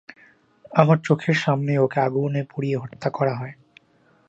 [0.71, 3.53] আমার চোখের সামনেই ওকে আগুনে পুড়িয়ে হত্যা করা হয়।